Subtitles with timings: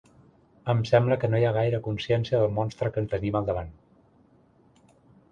[0.71, 3.69] Em sembla que no hi ha gaire consciència del monstre que tenim al davant.